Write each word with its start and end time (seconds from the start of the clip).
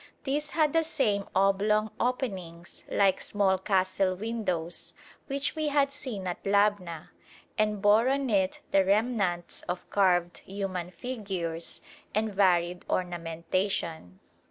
This 0.23 0.49
had 0.49 0.73
the 0.73 0.83
same 0.83 1.27
oblong 1.35 1.91
openings 1.99 2.83
like 2.89 3.21
small 3.21 3.59
castle 3.59 4.15
windows 4.15 4.95
which 5.27 5.55
we 5.55 5.67
had 5.67 5.91
seen 5.91 6.25
at 6.25 6.43
Labna, 6.43 7.09
and 7.55 7.83
bore 7.83 8.09
on 8.09 8.27
it 8.31 8.61
the 8.71 8.83
remnants 8.83 9.61
of 9.69 9.87
carved 9.91 10.39
human 10.39 10.89
figures 10.89 11.81
and 12.15 12.33
varied 12.33 12.83
ornamentation. 12.89 14.19